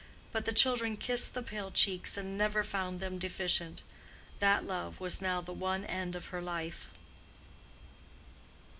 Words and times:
But 0.31 0.45
the 0.45 0.51
children 0.51 0.97
kissed 0.97 1.35
the 1.35 1.43
pale 1.43 1.69
cheeks 1.69 2.17
and 2.17 2.35
never 2.35 2.63
found 2.63 2.99
them 2.99 3.19
deficient. 3.19 3.83
That 4.39 4.65
love 4.65 4.99
was 4.99 5.21
now 5.21 5.41
the 5.41 5.53
one 5.53 5.85
end 5.85 6.15
of 6.15 6.29
her 6.33 6.41
life. 6.41 6.89